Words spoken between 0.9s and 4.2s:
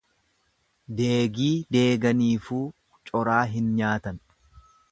Deegii deeganiifuu coraa hin nyaatan.